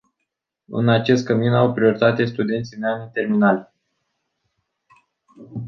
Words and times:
În 0.69 0.89
acest 0.89 1.25
cămin 1.25 1.53
au 1.53 1.73
prioritate 1.73 2.25
studenții 2.25 2.77
în 2.77 2.83
ani 2.83 3.09
terminali. 3.13 3.71